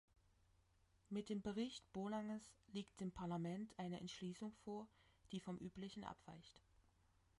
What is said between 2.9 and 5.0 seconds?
dem Parlament eine Entschließung vor,